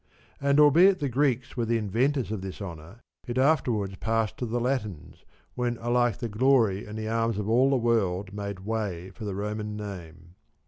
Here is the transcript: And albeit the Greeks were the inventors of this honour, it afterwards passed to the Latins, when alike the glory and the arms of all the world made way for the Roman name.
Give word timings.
And 0.39 0.59
albeit 0.59 0.97
the 0.97 1.09
Greeks 1.09 1.55
were 1.55 1.65
the 1.65 1.77
inventors 1.77 2.31
of 2.31 2.41
this 2.41 2.59
honour, 2.59 3.03
it 3.27 3.37
afterwards 3.37 3.97
passed 3.97 4.35
to 4.37 4.47
the 4.47 4.59
Latins, 4.59 5.25
when 5.53 5.77
alike 5.77 6.17
the 6.17 6.27
glory 6.27 6.87
and 6.87 6.97
the 6.97 7.07
arms 7.07 7.37
of 7.37 7.47
all 7.47 7.69
the 7.69 7.75
world 7.75 8.33
made 8.33 8.61
way 8.61 9.11
for 9.11 9.25
the 9.25 9.35
Roman 9.35 9.77
name. 9.77 10.33